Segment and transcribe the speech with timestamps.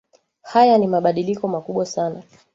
[0.41, 2.23] haya ni mabadiliko makubwa sana